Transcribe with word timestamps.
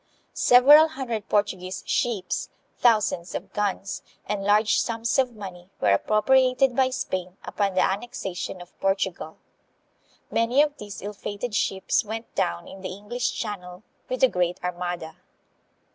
Several 0.33 0.87
hundred 0.87 1.29
Portu 1.29 1.59
guese 1.59 1.83
ships, 1.85 2.49
thousands 2.79 3.35
of 3.35 3.53
guns, 3.53 4.01
and 4.27 4.43
large 4.43 4.79
sums 4.79 5.19
of 5.19 5.35
money 5.35 5.69
were 5.79 5.91
appropriated 5.91 6.75
by 6.75 6.89
Spain 6.89 7.37
upon 7.45 7.75
the 7.75 7.83
annexation 7.85 8.61
of 8.63 8.79
Por 8.79 8.95
tugal. 8.95 9.33
1 10.29 10.31
Many 10.31 10.63
of 10.63 10.75
these 10.79 11.03
ill 11.03 11.13
fated 11.13 11.53
ships 11.53 12.03
went 12.03 12.33
down 12.33 12.67
in 12.67 12.81
the 12.81 12.89
English 12.95 13.37
Channel 13.39 13.83
with 14.09 14.21
the 14.21 14.27
Great 14.27 14.59
Armada. 14.63 15.17